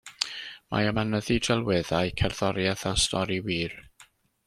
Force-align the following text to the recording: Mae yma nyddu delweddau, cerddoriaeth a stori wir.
Mae 0.75 0.87
yma 0.91 1.03
nyddu 1.09 1.37
delweddau, 1.49 2.11
cerddoriaeth 2.23 2.89
a 2.93 2.97
stori 3.07 3.43
wir. 3.51 3.81